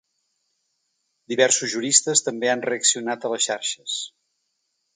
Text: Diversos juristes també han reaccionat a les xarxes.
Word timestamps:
Diversos 1.33 1.69
juristes 1.75 2.25
també 2.29 2.51
han 2.53 2.65
reaccionat 2.69 3.29
a 3.29 3.33
les 3.35 3.47
xarxes. 3.51 4.01